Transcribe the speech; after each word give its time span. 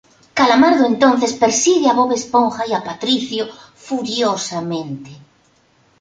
Calamardo 0.37 0.87
entonces 0.87 1.33
persigue 1.35 1.87
a 1.87 1.93
Bob 1.93 2.11
Esponja 2.13 2.65
y 2.65 2.73
a 2.73 2.83
Patricio 2.83 3.45
furiosamente. 3.75 5.11